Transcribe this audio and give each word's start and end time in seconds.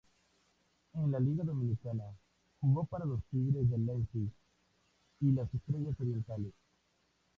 En 0.95 1.11
la 1.11 1.19
Liga 1.19 1.43
Dominicana 1.43 2.05
jugó 2.59 2.85
para 2.87 3.05
los 3.05 3.21
Tigres 3.29 3.69
del 3.69 3.85
Licey 3.85 4.31
y 5.19 5.31
las 5.31 5.53
Estrellas 5.53 5.95
Orientales. 5.99 6.53